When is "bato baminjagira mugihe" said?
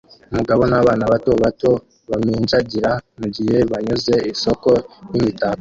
1.43-3.57